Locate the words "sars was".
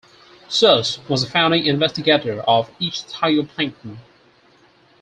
0.49-1.21